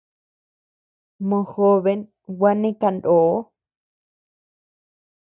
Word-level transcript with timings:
Mojoben 1.29 2.01
gua 2.37 2.51
neʼe 2.61 2.77
kanó. 2.81 3.17